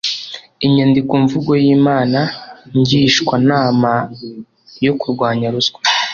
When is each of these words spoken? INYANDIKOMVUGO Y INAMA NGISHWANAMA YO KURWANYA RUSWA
INYANDIKOMVUGO 0.65 1.51
Y 1.63 1.65
INAMA 1.75 2.21
NGISHWANAMA 2.79 3.93
YO 4.85 4.91
KURWANYA 5.01 5.47
RUSWA 5.55 5.79